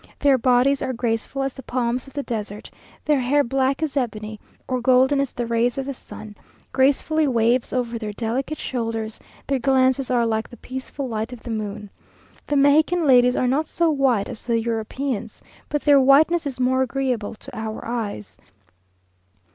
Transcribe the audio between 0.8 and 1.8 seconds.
are graceful as the